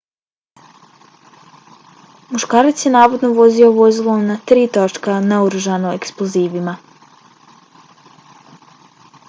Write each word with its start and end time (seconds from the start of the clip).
muškarac 2.35 2.85
je 2.85 2.93
navodno 2.95 3.29
vozio 3.41 3.69
vozilo 3.75 4.15
na 4.23 4.39
tri 4.53 4.63
točka 4.79 5.19
naoružano 5.33 5.93
eksplozivima 5.99 6.75